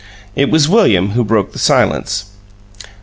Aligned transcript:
It 0.35 0.49
was 0.49 0.67
William 0.67 1.11
who 1.11 1.23
broke 1.23 1.51
the 1.53 1.59
silence. 1.59 2.31